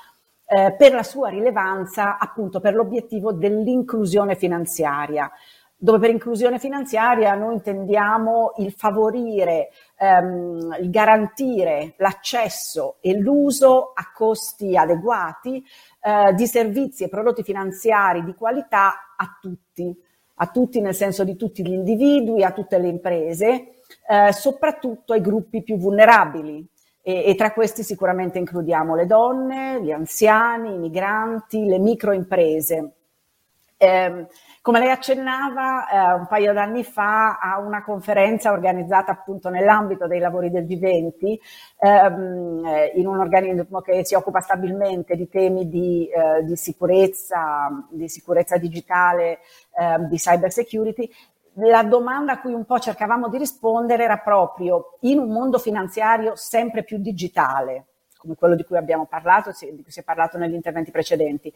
[0.48, 5.30] eh, per la sua rilevanza appunto per l'obiettivo dell'inclusione finanziaria.
[5.80, 14.10] Dove per inclusione finanziaria noi intendiamo il favorire, ehm, il garantire l'accesso e l'uso a
[14.12, 15.64] costi adeguati
[16.00, 19.96] eh, di servizi e prodotti finanziari di qualità a tutti,
[20.36, 23.74] a tutti nel senso di tutti gli individui, a tutte le imprese,
[24.08, 26.66] eh, soprattutto ai gruppi più vulnerabili,
[27.02, 32.92] e, e, tra questi sicuramente includiamo le donne, gli anziani, i migranti, le microimprese.
[33.80, 34.26] Eh,
[34.60, 40.18] come lei accennava eh, un paio d'anni fa a una conferenza organizzata appunto nell'ambito dei
[40.18, 41.38] lavori del G20
[41.78, 47.68] ehm, eh, in un organismo che si occupa stabilmente di temi di, eh, di sicurezza,
[47.88, 49.38] di sicurezza digitale,
[49.78, 51.08] ehm, di cyber security,
[51.60, 56.36] la domanda a cui un po' cercavamo di rispondere era proprio in un mondo finanziario
[56.36, 60.54] sempre più digitale, come quello di cui abbiamo parlato, di cui si è parlato negli
[60.54, 61.52] interventi precedenti,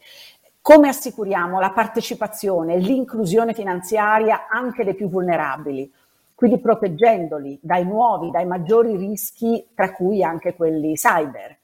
[0.61, 5.91] come assicuriamo la partecipazione e l'inclusione finanziaria anche dei più vulnerabili?
[6.35, 11.57] Quindi proteggendoli dai nuovi, dai maggiori rischi, tra cui anche quelli cyber.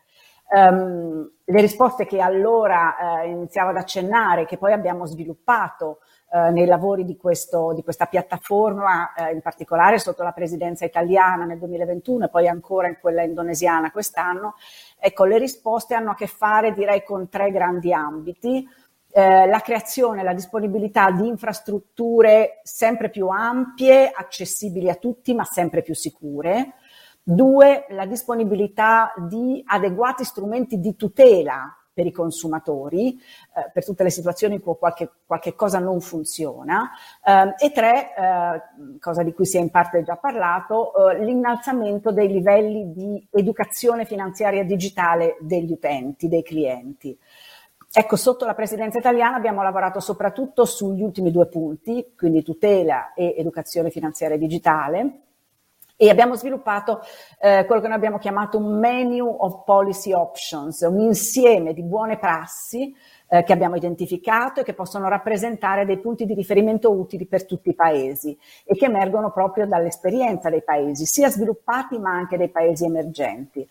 [0.52, 6.00] Um, le risposte che allora eh, iniziavo ad accennare, che poi abbiamo sviluppato
[6.32, 11.46] eh, nei lavori di, questo, di questa piattaforma, eh, in particolare sotto la presidenza italiana
[11.46, 14.56] nel 2021 e poi ancora in quella indonesiana quest'anno,
[15.00, 18.68] ecco, le risposte hanno a che fare direi con tre grandi ambiti
[19.12, 25.82] eh, la creazione, la disponibilità di infrastrutture sempre più ampie, accessibili a tutti, ma sempre
[25.82, 26.74] più sicure.
[27.24, 33.20] Due, la disponibilità di adeguati strumenti di tutela per i consumatori,
[33.56, 36.92] eh, per tutte le situazioni in cui qualche, qualche cosa non funziona.
[37.22, 42.14] Eh, e tre, eh, cosa di cui si è in parte già parlato, eh, l'innalzamento
[42.14, 47.20] dei livelli di educazione finanziaria digitale degli utenti, dei clienti.
[47.92, 53.36] Ecco, sotto la presidenza italiana abbiamo lavorato soprattutto sugli ultimi due punti, quindi tutela e
[53.38, 55.24] educazione finanziaria digitale,
[56.02, 57.02] e abbiamo sviluppato
[57.42, 62.18] eh, quello che noi abbiamo chiamato un menu of policy options, un insieme di buone
[62.18, 62.96] prassi
[63.28, 67.68] eh, che abbiamo identificato e che possono rappresentare dei punti di riferimento utili per tutti
[67.68, 72.86] i paesi e che emergono proprio dall'esperienza dei paesi, sia sviluppati ma anche dei paesi
[72.86, 73.68] emergenti.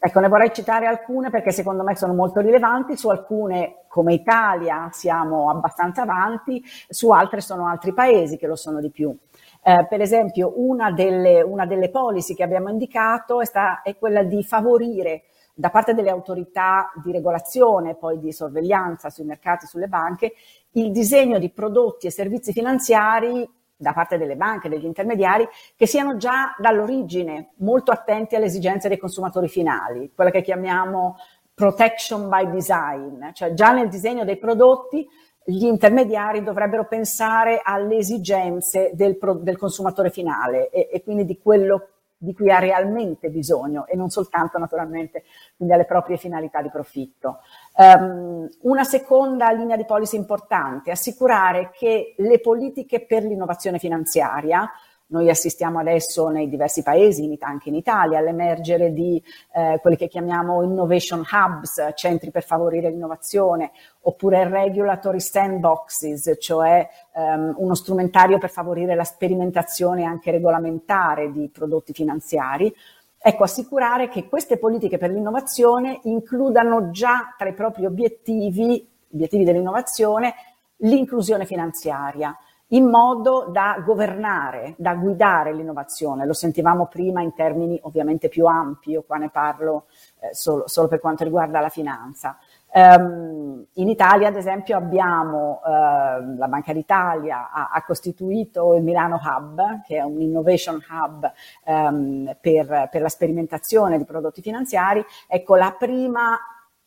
[0.00, 4.88] Ecco, ne vorrei citare alcune perché secondo me sono molto rilevanti, su alcune come Italia
[4.90, 9.16] siamo abbastanza avanti, su altre sono altri paesi che lo sono di più.
[9.62, 14.22] Eh, per esempio, una delle, una delle, policy che abbiamo indicato è, sta, è quella
[14.22, 20.32] di favorire da parte delle autorità di regolazione, poi di sorveglianza sui mercati sulle banche,
[20.72, 26.16] il disegno di prodotti e servizi finanziari da parte delle banche, degli intermediari, che siano
[26.16, 31.16] già dall'origine molto attenti alle esigenze dei consumatori finali, quella che chiamiamo
[31.54, 35.06] protection by design, cioè già nel disegno dei prodotti
[35.50, 41.88] gli intermediari dovrebbero pensare alle esigenze del, del consumatore finale e, e, quindi di quello
[42.18, 45.22] di cui ha realmente bisogno e non soltanto naturalmente
[45.56, 47.38] quindi alle proprie finalità di profitto.
[47.76, 54.68] Um, una seconda linea di policy importante, assicurare che le politiche per l'innovazione finanziaria
[55.08, 59.22] noi assistiamo adesso nei diversi paesi, anche in Italia, all'emergere di
[59.54, 67.54] eh, quelli che chiamiamo innovation hubs, centri per favorire l'innovazione, oppure regulatory sandboxes, cioè um,
[67.56, 72.74] uno strumentario per favorire la sperimentazione anche regolamentare di prodotti finanziari.
[73.20, 80.34] Ecco, assicurare che queste politiche per l'innovazione includano già tra i propri obiettivi, obiettivi dell'innovazione,
[80.82, 82.36] l'inclusione finanziaria
[82.68, 86.26] in modo da governare, da guidare l'innovazione.
[86.26, 89.86] Lo sentivamo prima in termini ovviamente più ampi, io qua ne parlo
[90.20, 92.36] eh, solo, solo, per quanto riguarda la finanza.
[92.70, 99.18] Um, in Italia, ad esempio, abbiamo uh, la Banca d'Italia ha, ha, costituito il Milano
[99.22, 101.32] Hub, che è un innovation hub
[101.64, 105.02] um, per, per la sperimentazione di prodotti finanziari.
[105.26, 106.38] Ecco, la prima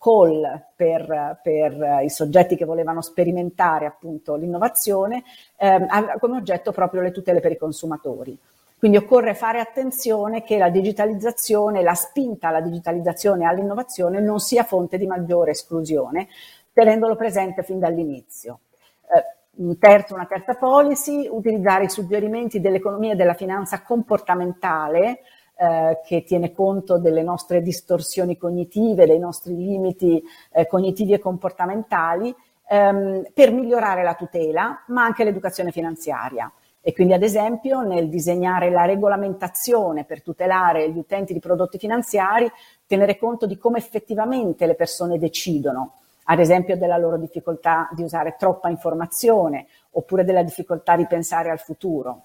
[0.01, 0.41] call
[0.75, 5.23] per, per, i soggetti che volevano sperimentare appunto l'innovazione,
[5.57, 8.35] ehm, come oggetto proprio le tutele per i consumatori.
[8.79, 14.63] Quindi occorre fare attenzione che la digitalizzazione, la spinta alla digitalizzazione e all'innovazione non sia
[14.63, 16.27] fonte di maggiore esclusione,
[16.73, 18.61] tenendolo presente fin dall'inizio.
[19.03, 25.19] Eh, un terzo, una terza policy, utilizzare i suggerimenti dell'economia e della finanza comportamentale
[25.55, 32.35] eh, che tiene conto delle nostre distorsioni cognitive, dei nostri limiti eh, cognitivi e comportamentali,
[32.67, 36.51] ehm, per migliorare la tutela, ma anche l'educazione finanziaria.
[36.83, 42.51] E quindi, ad esempio, nel disegnare la regolamentazione per tutelare gli utenti di prodotti finanziari,
[42.87, 48.35] tenere conto di come effettivamente le persone decidono, ad esempio della loro difficoltà di usare
[48.35, 52.23] troppa informazione oppure della difficoltà di pensare al futuro.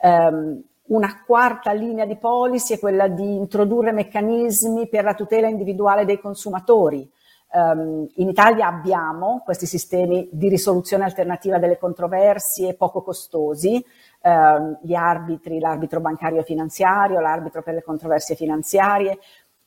[0.00, 6.04] Um, una quarta linea di policy è quella di introdurre meccanismi per la tutela individuale
[6.04, 7.08] dei consumatori.
[7.52, 13.84] Um, in Italia abbiamo questi sistemi di risoluzione alternativa delle controversie poco costosi,
[14.22, 19.18] um, gli arbitri, l'arbitro bancario finanziario, l'arbitro per le controversie finanziarie,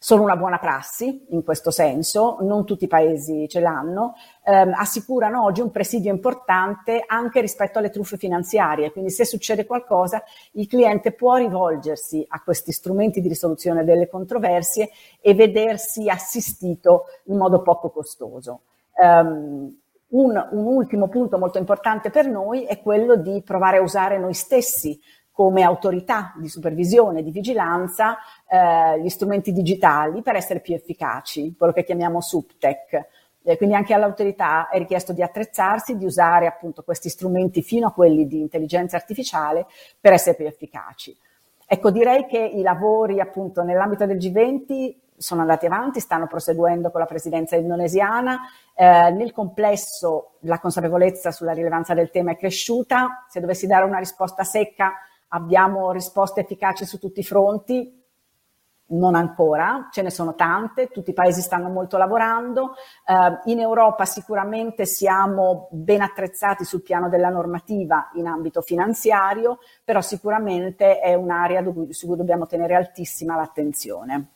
[0.04, 5.46] sono una buona prassi in questo senso, non tutti i paesi ce l'hanno, ehm, assicurano
[5.46, 10.22] oggi un presidio importante anche rispetto alle truffe finanziarie, quindi se succede qualcosa
[10.56, 14.90] il cliente può rivolgersi a questi strumenti di risoluzione delle controversie
[15.22, 18.64] e vedersi assistito in modo poco costoso.
[19.02, 19.74] Um,
[20.10, 24.34] un, un, ultimo punto molto importante per noi è quello di provare a usare noi
[24.34, 25.00] stessi
[25.34, 28.18] come autorità di supervisione, di vigilanza,
[28.48, 33.08] eh, gli strumenti digitali per essere più efficaci, quello che chiamiamo subtech.
[33.42, 37.92] Eh, quindi anche all'autorità è richiesto di attrezzarsi, di usare appunto questi strumenti fino a
[37.92, 39.66] quelli di intelligenza artificiale
[40.00, 41.18] per essere più efficaci.
[41.66, 47.00] Ecco, direi che i lavori appunto nell'ambito del G20 sono andati avanti, stanno proseguendo con
[47.00, 48.42] la presidenza indonesiana.
[48.76, 53.26] Eh, nel complesso la consapevolezza sulla rilevanza del tema è cresciuta.
[53.30, 54.94] Se dovessi dare una risposta secca,
[55.34, 58.02] abbiamo risposte efficaci su tutti i fronti?
[58.86, 62.74] Non ancora, ce ne sono tante, tutti i paesi stanno molto lavorando.
[63.06, 70.02] Eh, in Europa sicuramente siamo ben attrezzati sul piano della normativa in ambito finanziario, però
[70.02, 74.28] sicuramente è un'area su cui dobbiamo tenere altissima l'attenzione.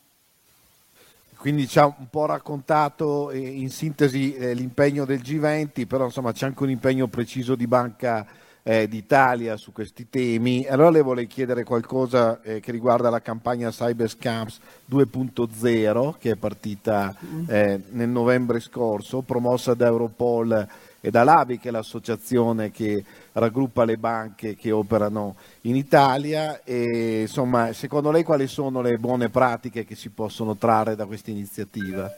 [1.36, 6.32] Quindi ci ha un po' raccontato eh, in sintesi eh, l'impegno del G20, però insomma
[6.32, 8.26] c'è anche un impegno preciso di Banca
[8.68, 10.66] eh, d'Italia su questi temi.
[10.68, 14.60] Allora le vorrei chiedere qualcosa eh, che riguarda la campagna Cyber Scams
[14.92, 17.16] 2.0 che è partita
[17.48, 20.68] eh, nel novembre scorso, promossa da Europol
[21.00, 26.62] e da l'ABI, che è l'associazione che raggruppa le banche che operano in Italia.
[26.66, 31.32] E, insomma, secondo lei quali sono le buone pratiche che si possono trarre da questa
[31.32, 32.14] iniziativa?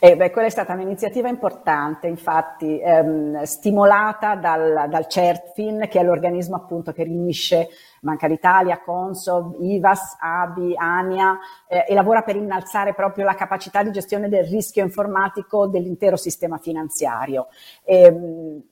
[0.00, 6.02] Eh, beh, quella è stata un'iniziativa importante, infatti ehm, stimolata dal, dal, CERTFIN, che è
[6.02, 7.68] l'organismo appunto che riunisce
[8.00, 13.92] Banca d'Italia, Consob, IVAS, ABI, ANIA eh, e lavora per innalzare proprio la capacità di
[13.92, 17.48] gestione del rischio informatico dell'intero sistema finanziario.
[17.84, 18.62] E, ehm,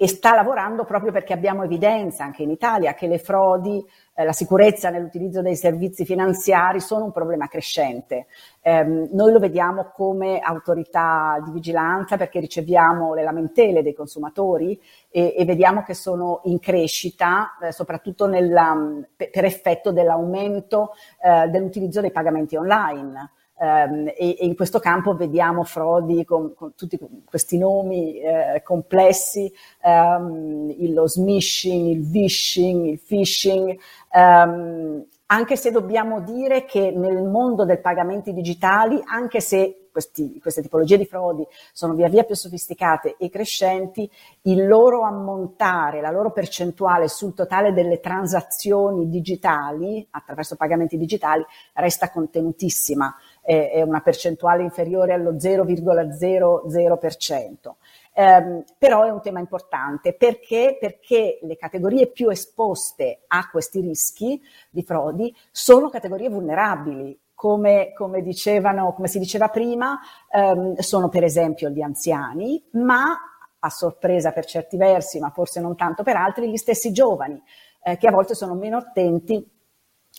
[0.00, 3.84] e sta lavorando proprio perché abbiamo evidenza anche in Italia che le frodi,
[4.14, 8.26] eh, la sicurezza nell'utilizzo dei servizi finanziari sono un problema crescente.
[8.60, 14.80] Eh, noi lo vediamo come autorità di vigilanza perché riceviamo le lamentele dei consumatori
[15.10, 18.76] e, e vediamo che sono in crescita, eh, soprattutto nella,
[19.16, 23.32] per effetto dell'aumento eh, dell'utilizzo dei pagamenti online.
[23.60, 29.52] Um, e, e, in questo campo vediamo frodi con, con tutti questi nomi eh, complessi,
[29.82, 33.76] il, lo smishing, il vishing, il phishing,
[34.12, 40.62] um, anche se dobbiamo dire che nel mondo dei pagamenti digitali, anche se questi, queste
[40.62, 44.08] tipologie di frodi sono via via più sofisticate e crescenti,
[44.42, 51.44] il loro ammontare, la loro percentuale sul totale delle transazioni digitali attraverso pagamenti digitali
[51.74, 53.14] resta contenutissima
[53.48, 57.76] è una percentuale inferiore allo 0,00%.
[58.12, 60.76] Eh, però è un tema importante perché?
[60.78, 64.38] perché le categorie più esposte a questi rischi
[64.68, 69.98] di frodi sono categorie vulnerabili, come, come, dicevano, come si diceva prima,
[70.30, 73.18] ehm, sono per esempio gli anziani, ma
[73.60, 77.42] a sorpresa per certi versi, ma forse non tanto per altri, gli stessi giovani,
[77.82, 79.42] eh, che a volte sono meno attenti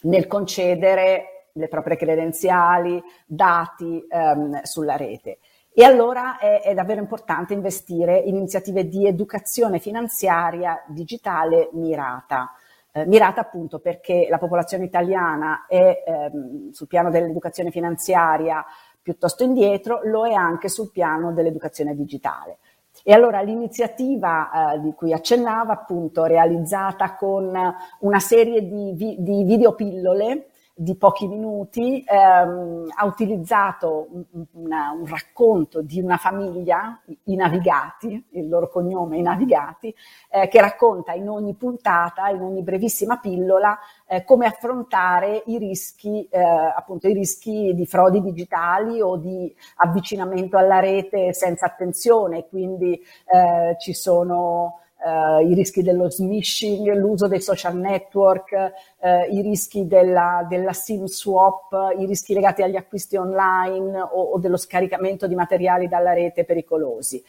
[0.03, 5.39] nel concedere le proprie credenziali, dati ehm, sulla rete.
[5.72, 12.52] E allora è, è, davvero importante investire in iniziative di educazione finanziaria digitale mirata.
[12.91, 18.66] Eh, mirata appunto perché la popolazione italiana è ehm, sul piano dell'educazione finanziaria
[19.02, 22.58] piuttosto indietro, lo è anche sul piano dell'educazione digitale.
[23.04, 27.58] E allora l'iniziativa eh, di cui accennava, appunto, realizzata con
[28.00, 30.47] una serie di, vi- di videopillole
[30.82, 38.27] di pochi minuti ehm, ha utilizzato un, una, un, racconto di una famiglia, i Navigati,
[38.32, 39.93] il loro cognome i Navigati,
[40.30, 43.77] eh, che racconta in ogni puntata, in ogni brevissima pillola,
[44.07, 49.53] eh, come affrontare i rischi, eh, appunto i rischi di frodi digitali o di
[49.84, 57.28] avvicinamento alla rete senza attenzione, quindi eh, ci sono Uh, i rischi dello smishing, l'uso
[57.28, 58.52] dei social network,
[58.97, 64.39] uh, i rischi della, della, SIM swap, i rischi legati agli acquisti online o, o,
[64.39, 67.24] dello scaricamento di materiali dalla rete pericolosi.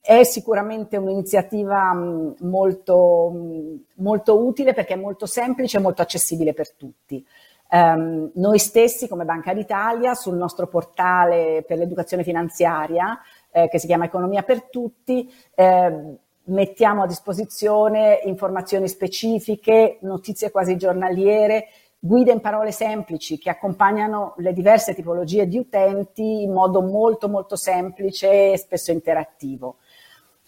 [0.00, 6.54] È sicuramente un'iniziativa mh, molto, mh, molto utile perché è molto semplice e molto accessibile
[6.54, 7.26] per tutti.
[7.68, 13.18] Um, noi stessi come Banca d'Italia sul nostro portale per l'educazione finanziaria
[13.50, 20.76] eh, che si chiama Economia per Tutti eh, mettiamo a disposizione informazioni specifiche, notizie quasi
[20.76, 21.68] giornaliere
[21.98, 27.56] guide in parole semplici che accompagnano le diverse tipologie di utenti in modo molto molto
[27.56, 29.76] semplice e spesso interattivo.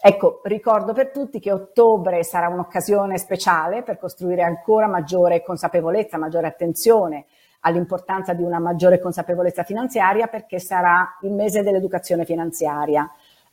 [0.00, 6.46] Ecco, ricordo per tutti che ottobre sarà un'occasione speciale per costruire ancora maggiore consapevolezza, maggiore
[6.46, 7.26] attenzione
[7.60, 13.10] all'importanza di una maggiore consapevolezza finanziaria perché sarà il mese dell'educazione finanziaria.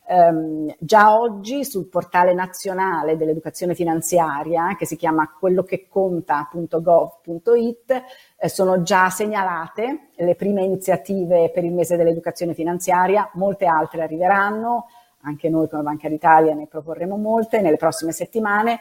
[0.08, 8.02] Um, già oggi sul portale nazionale dell'educazione finanziaria, che si chiama quellocheconta.gov.it,
[8.36, 14.86] eh, sono già segnalate le prime iniziative per il mese dell'educazione finanziaria, molte altre arriveranno,
[15.22, 18.78] anche noi come Banca d'Italia ne proporremo molte nelle prossime settimane.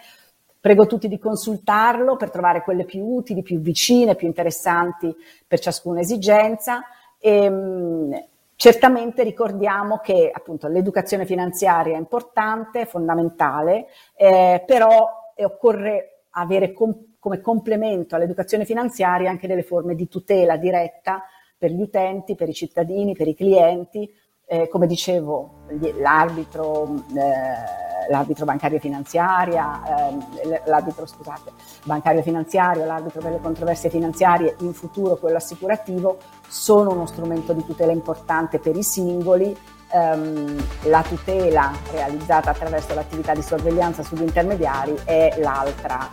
[0.59, 5.11] Prego tutti di consultarlo per trovare quelle più utili, più vicine, più interessanti
[5.47, 6.84] per ciascuna esigenza.
[7.17, 8.26] E, ehm,
[8.56, 17.16] certamente ricordiamo che appunto l'educazione finanziaria è importante, è fondamentale, eh, però occorre avere com-
[17.20, 21.24] come complemento all'educazione finanziaria anche delle forme di tutela diretta
[21.58, 24.14] per gli utenti, per i cittadini, per i clienti,
[24.48, 25.64] eh, come dicevo,
[26.00, 31.52] l'arbitro, eh, l'arbitro bancario finanziaria, eh, l'arbitro scusate,
[31.84, 36.18] bancario finanziario, l'arbitro per le controversie finanziarie, in futuro quello assicurativo,
[36.48, 39.56] sono uno strumento di tutela importante per i singoli.
[39.91, 46.10] Ehm, la tutela realizzata attraverso l'attività di sorveglianza sugli intermediari è l'altra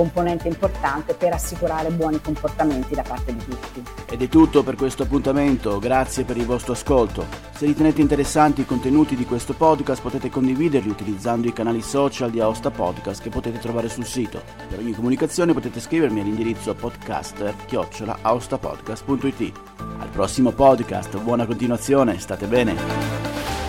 [0.00, 3.84] componente importante per assicurare buoni comportamenti da parte di tutti.
[4.08, 7.26] Ed è tutto per questo appuntamento, grazie per il vostro ascolto.
[7.54, 12.40] Se ritenete interessanti i contenuti di questo podcast potete condividerli utilizzando i canali social di
[12.40, 14.40] Aosta Podcast che potete trovare sul sito.
[14.70, 19.52] Per ogni comunicazione potete scrivermi all'indirizzo podcaster-aostapodcast.it.
[19.98, 23.59] Al prossimo podcast, buona continuazione, state bene!